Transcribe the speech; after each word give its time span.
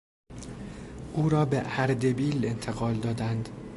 او 1.13 1.29
را 1.29 1.45
به 1.45 1.61
اردبیل 1.65 2.45
انتقال 2.45 2.93
دادند. 2.93 3.49